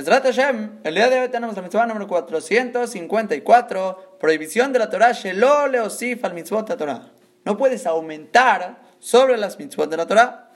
[0.00, 5.12] Mesrat Hashem, el día de hoy tenemos la mitzvah número 454, prohibición de la Torah,
[5.12, 7.02] Shelo leosif al mitzvot de la Torah.
[7.44, 10.52] No puedes aumentar sobre las mitzvot de la Torah.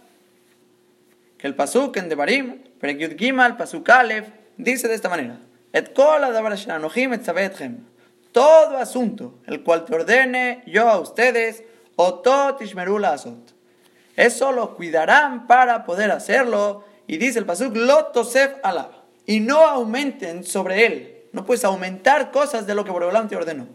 [1.37, 5.39] Que el pasuk en Devarim, Perekyud Gimal, pasuk Aleph, dice de esta manera:
[5.75, 6.23] Et kol
[8.33, 11.65] Todo asunto, el cual te ordene yo a ustedes,
[11.97, 13.55] otot ishmerula azot.
[14.17, 16.87] Eso lo cuidarán para poder hacerlo.
[17.07, 19.04] Y dice el pasuk, lo tosef alab.
[19.27, 21.25] Y no aumenten sobre él.
[21.33, 23.67] No puedes aumentar cosas de lo que Boreolam te ordenó.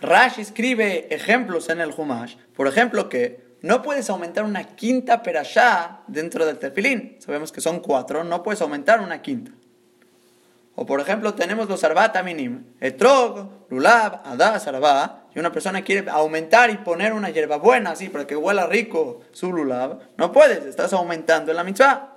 [0.00, 2.36] Rashi escribe ejemplos en el Humash.
[2.54, 7.16] Por ejemplo, que no puedes aumentar una quinta perashá dentro del tefilín.
[7.20, 9.52] Sabemos que son cuatro, no puedes aumentar una quinta.
[10.74, 16.08] O por ejemplo, tenemos los arbat minim, etrog, lulab, adas, arba, y una persona quiere
[16.08, 20.92] aumentar y poner una hierbabuena así para que huela rico su lulab, no puedes, estás
[20.94, 22.16] aumentando en la mitzvah.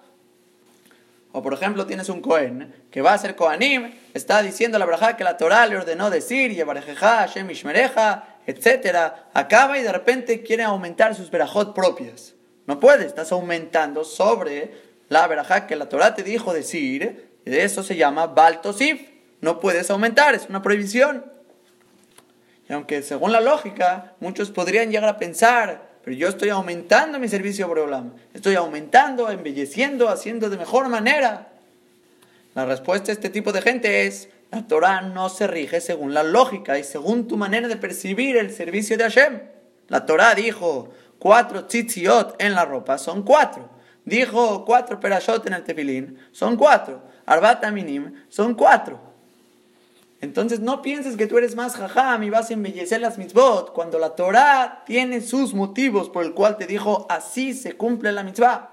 [1.33, 5.17] O por ejemplo, tienes un Cohen que va a ser Kohanim, está diciendo la braja
[5.17, 9.13] que la Torah le ordenó decir, Yevarejeja, Hashem Ishmereja, etc.
[9.33, 12.35] Acaba y de repente quiere aumentar sus verajot propias.
[12.67, 14.75] No puede, estás aumentando sobre
[15.09, 19.01] la verajá que la Torah te dijo decir, y eso se llama Baltosif.
[19.41, 21.25] No puedes aumentar, es una prohibición.
[22.69, 27.29] Y aunque según la lógica, muchos podrían llegar a pensar, pero yo estoy aumentando mi
[27.29, 28.11] servicio a Boreolam.
[28.33, 31.47] Estoy aumentando, embelleciendo, haciendo de mejor manera.
[32.55, 36.23] La respuesta a este tipo de gente es, la Torah no se rige según la
[36.23, 39.41] lógica y según tu manera de percibir el servicio de Hashem.
[39.87, 43.69] La Torah dijo, cuatro tzitziot en la ropa son cuatro.
[44.03, 47.01] Dijo cuatro perashot en el tefilín, son cuatro.
[47.25, 49.12] Arbat minim, son cuatro.
[50.23, 53.99] Entonces no pienses que tú eres más jajam y vas a embellecer las mitzvot cuando
[53.99, 58.71] la Torah tiene sus motivos por el cual te dijo así se cumple la mitzvah.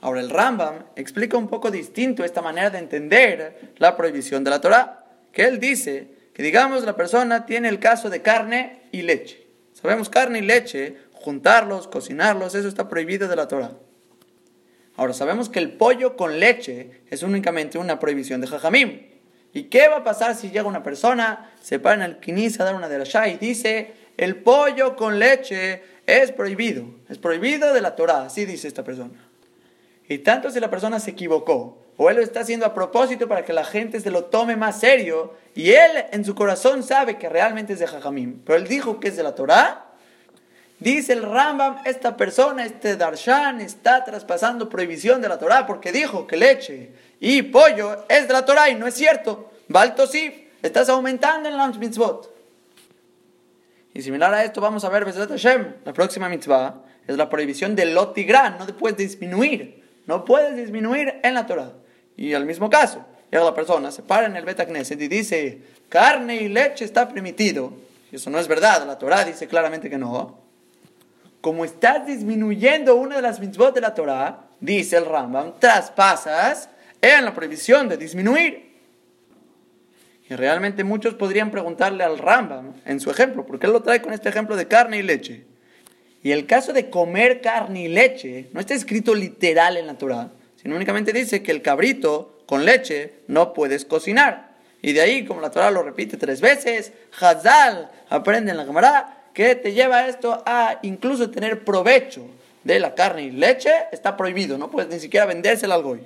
[0.00, 4.60] Ahora el Rambam explica un poco distinto esta manera de entender la prohibición de la
[4.60, 9.44] Torah, que él dice que digamos la persona tiene el caso de carne y leche.
[9.72, 13.72] Sabemos carne y leche, juntarlos, cocinarlos, eso está prohibido de la Torah.
[14.94, 19.09] Ahora sabemos que el pollo con leche es únicamente una prohibición de jajamim.
[19.52, 22.64] ¿Y qué va a pasar si llega una persona, se para en el quiniz a
[22.64, 27.80] dar una de las y dice, el pollo con leche es prohibido, es prohibido de
[27.80, 29.26] la Torah, así dice esta persona.
[30.08, 33.44] Y tanto si la persona se equivocó, o él lo está haciendo a propósito para
[33.44, 37.28] que la gente se lo tome más serio, y él en su corazón sabe que
[37.28, 39.89] realmente es de Jajamim, pero él dijo que es de la Torah,
[40.80, 46.26] dice el Rambam, esta persona, este Darshan, está traspasando prohibición de la Torah porque dijo
[46.26, 49.52] que leche y pollo es de la Torah y no es cierto.
[49.68, 52.34] Baltosif, estás aumentando en la mitzvot.
[53.92, 57.94] Y similar a esto, vamos a ver Hashem, la próxima mitzvah es la prohibición del
[57.94, 61.72] lotigran, no te puedes disminuir, no puedes disminuir en la Torah.
[62.16, 66.36] Y al mismo caso, llega la persona, se para en el Betacneset y dice, carne
[66.36, 67.72] y leche está permitido.
[68.12, 70.49] Y eso no es verdad, la Torah dice claramente que no.
[71.40, 76.68] Como estás disminuyendo una de las mitzvot de la Torah, dice el Rambam, traspasas
[77.00, 78.70] en la prohibición de disminuir.
[80.28, 84.12] Y realmente muchos podrían preguntarle al Rambam, en su ejemplo, porque él lo trae con
[84.12, 85.44] este ejemplo de carne y leche.
[86.22, 90.30] Y el caso de comer carne y leche no está escrito literal en la Torah,
[90.56, 94.50] sino únicamente dice que el cabrito con leche no puedes cocinar.
[94.82, 99.19] Y de ahí, como la Torah lo repite tres veces, Hazal aprende en la Gemara
[99.34, 102.26] que te lleva esto a incluso tener provecho
[102.64, 106.00] de la carne y leche, está prohibido, no puedes ni siquiera vendérsela al goy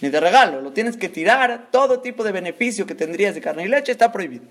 [0.00, 3.64] ni de regalo, lo tienes que tirar, todo tipo de beneficio que tendrías de carne
[3.64, 4.44] y leche está prohibido.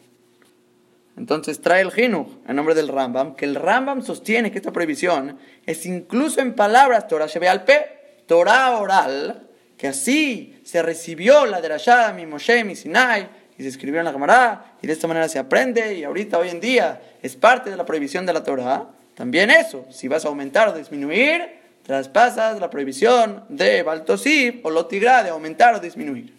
[1.18, 5.38] Entonces trae el Jinuj en nombre del Rambam, que el Rambam sostiene que esta prohibición
[5.66, 11.70] es incluso en palabras Torah al P, Torah oral, que así se recibió la de
[11.70, 13.28] Rashad, mi Moshe, mi Sinai,
[13.60, 16.48] y se escribió en la Gemara, y de esta manera se aprende, y ahorita, hoy
[16.48, 18.86] en día, es parte de la prohibición de la Torah.
[19.16, 25.24] También eso, si vas a aumentar o disminuir, traspasas la prohibición de Baltosif o Lotigra
[25.24, 26.34] de aumentar o disminuir.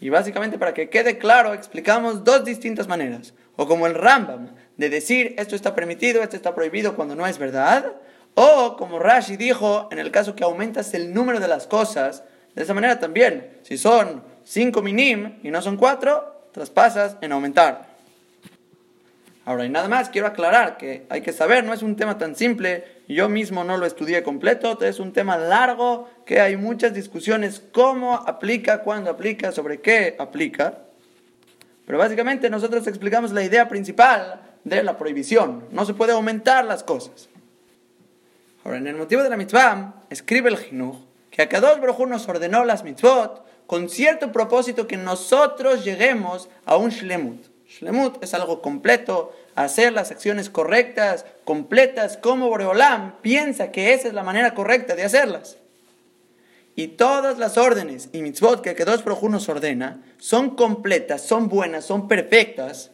[0.00, 3.32] Y básicamente para que quede claro, explicamos dos distintas maneras.
[3.54, 7.38] O como el Rambam, de decir esto está permitido, esto está prohibido cuando no es
[7.38, 7.92] verdad.
[8.34, 12.24] O como Rashi dijo, en el caso que aumentas el número de las cosas,
[12.56, 17.86] de esa manera también, si son cinco minim y no son cuatro, traspasas en aumentar.
[19.44, 22.34] Ahora, y nada más, quiero aclarar que hay que saber, no es un tema tan
[22.34, 27.62] simple, yo mismo no lo estudié completo, es un tema largo, que hay muchas discusiones,
[27.72, 30.80] cómo aplica, cuándo aplica, sobre qué aplica.
[31.86, 36.82] Pero básicamente nosotros explicamos la idea principal de la prohibición, no se puede aumentar las
[36.82, 37.30] cosas.
[38.64, 40.96] Ahora, en el motivo de la mitzvah, escribe el Jinuj
[41.30, 46.78] que Akadosh Baruj Hu nos ordenó las mitzvot con cierto propósito que nosotros lleguemos a
[46.78, 47.44] un shlemut.
[47.68, 54.14] Shlemut es algo completo, hacer las acciones correctas, completas, como Boreolam piensa que esa es
[54.14, 55.58] la manera correcta de hacerlas.
[56.76, 61.50] Y todas las órdenes y mitzvot que Akadosh Baruj Hu nos ordena son completas, son
[61.50, 62.92] buenas, son perfectas.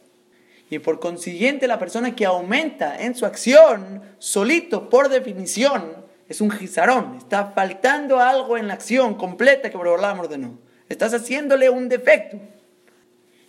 [0.69, 6.51] Y por consiguiente la persona que aumenta en su acción, solito, por definición, es un
[6.51, 10.64] gizarón, está faltando algo en la acción completa que Boreolam ordenó.
[10.89, 12.37] Estás haciéndole un defecto.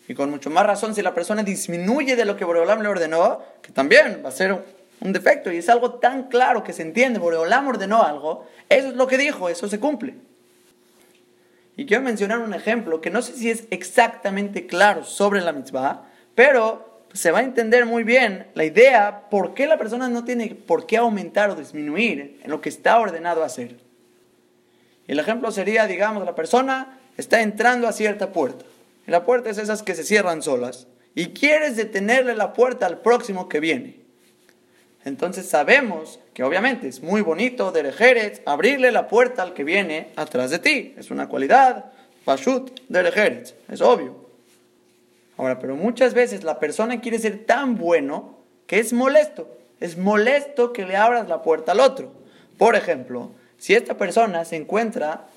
[0.09, 3.43] Y con mucho más razón, si la persona disminuye de lo que Boreolam le ordenó,
[3.61, 4.57] que también va a ser
[5.01, 5.53] un defecto.
[5.53, 7.19] Y es algo tan claro que se entiende.
[7.19, 10.15] Boreolam ordenó algo, eso es lo que dijo, eso se cumple.
[11.77, 16.07] Y quiero mencionar un ejemplo que no sé si es exactamente claro sobre la mitzvah,
[16.35, 20.55] pero se va a entender muy bien la idea por qué la persona no tiene
[20.55, 23.77] por qué aumentar o disminuir en lo que está ordenado hacer.
[25.07, 28.65] El ejemplo sería, digamos, la persona está entrando a cierta puerta.
[29.07, 30.87] La puerta es esas que se cierran solas.
[31.15, 34.01] Y quieres detenerle la puerta al próximo que viene.
[35.05, 40.09] Entonces sabemos que obviamente es muy bonito de Jerez abrirle la puerta al que viene
[40.17, 40.95] atrás de ti.
[40.99, 41.93] Es una cualidad,
[42.25, 44.27] Pashut de Jerez, es obvio.
[45.37, 48.37] Ahora, pero muchas veces la persona quiere ser tan bueno
[48.67, 49.49] que es molesto.
[49.79, 52.13] Es molesto que le abras la puerta al otro.
[52.59, 55.29] Por ejemplo, si esta persona se encuentra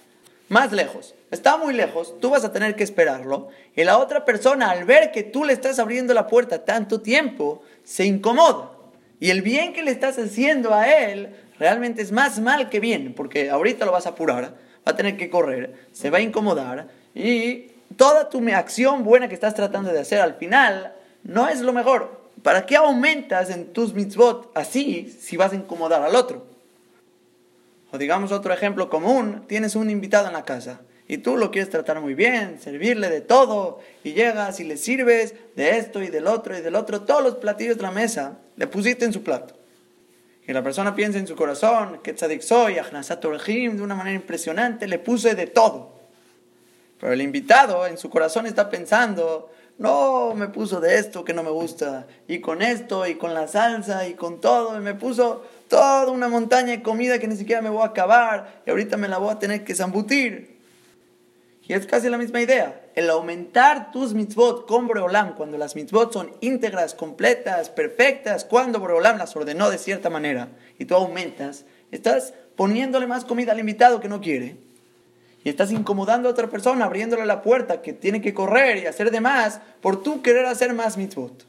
[0.49, 4.71] más lejos, está muy lejos, tú vas a tener que esperarlo, y la otra persona
[4.71, 8.71] al ver que tú le estás abriendo la puerta tanto tiempo, se incomoda.
[9.19, 13.13] Y el bien que le estás haciendo a él realmente es más mal que bien,
[13.13, 14.55] porque ahorita lo vas a apurar,
[14.87, 19.33] va a tener que correr, se va a incomodar y toda tu acción buena que
[19.33, 20.93] estás tratando de hacer al final
[21.23, 22.19] no es lo mejor.
[22.43, 26.45] ¿Para qué aumentas en tus mitzvot así si vas a incomodar al otro?
[27.91, 31.71] O digamos otro ejemplo común, tienes un invitado en la casa y tú lo quieres
[31.71, 36.27] tratar muy bien, servirle de todo y llegas y le sirves de esto y del
[36.27, 39.55] otro y del otro, todos los platillos de la mesa le pusiste en su plato.
[40.47, 44.99] Y la persona piensa en su corazón que tzadik soy, de una manera impresionante, le
[44.99, 45.93] puse de todo.
[46.99, 51.41] Pero el invitado en su corazón está pensando, no, me puso de esto que no
[51.41, 55.43] me gusta, y con esto, y con la salsa, y con todo, y me puso
[55.69, 59.07] toda una montaña de comida que ni siquiera me voy a acabar, y ahorita me
[59.07, 60.59] la voy a tener que zambutir.
[61.65, 62.81] Y es casi la misma idea.
[62.95, 69.17] El aumentar tus mitzvot con Boreolam, cuando las mitzvot son íntegras, completas, perfectas, cuando Boreolam
[69.17, 74.09] las ordenó de cierta manera, y tú aumentas, estás poniéndole más comida al invitado que
[74.09, 74.57] no quiere
[75.43, 79.09] y estás incomodando a otra persona, abriéndole la puerta que tiene que correr y hacer
[79.11, 81.45] de más por tú querer hacer más mitzvot.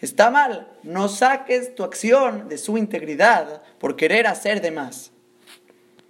[0.00, 5.12] Está mal, no saques tu acción de su integridad por querer hacer de más.